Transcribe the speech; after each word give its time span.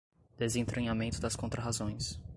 desentranhamento 0.35 1.21
das 1.21 1.35
contrarrazões 1.35 2.19